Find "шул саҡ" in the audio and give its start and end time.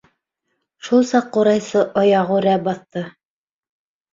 0.87-1.27